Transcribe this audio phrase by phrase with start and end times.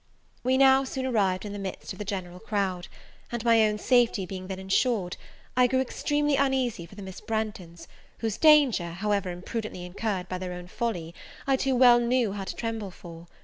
[0.43, 2.87] We now soon arrived in the midst of the general crowd;
[3.31, 5.15] and, my own safety being then insured,
[5.55, 7.85] I grew extremely uneasy for the Miss Branghtons,
[8.17, 11.13] whose danger, however imprudently incurred by their own folly,
[11.45, 13.27] I too well knew how to tremble for.